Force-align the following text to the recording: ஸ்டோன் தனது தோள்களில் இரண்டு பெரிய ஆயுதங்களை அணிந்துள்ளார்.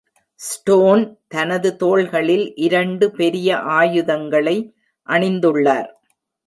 ஸ்டோன் 0.39 1.03
தனது 1.27 1.75
தோள்களில் 1.75 2.55
இரண்டு 2.55 3.11
பெரிய 3.11 3.57
ஆயுதங்களை 3.57 4.57
அணிந்துள்ளார். 5.09 5.89